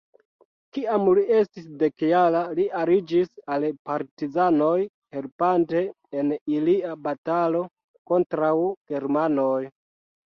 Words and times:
Kiam 0.75 1.03
li 1.17 1.23
estis 1.39 1.65
dekjara, 1.81 2.39
li 2.59 2.63
aliĝis 2.79 3.29
al 3.55 3.65
partizanoj 3.89 4.77
helpante 5.17 5.83
en 6.21 6.31
ilia 6.57 6.95
batalo 7.09 7.61
kontraŭ 8.13 8.51
germanoj. 8.95 9.59